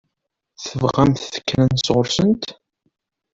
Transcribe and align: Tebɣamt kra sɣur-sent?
Tebɣamt 0.63 1.33
kra 1.47 1.65
sɣur-sent? 1.85 2.45